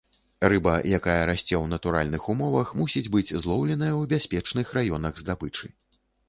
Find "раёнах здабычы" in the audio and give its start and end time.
4.79-5.71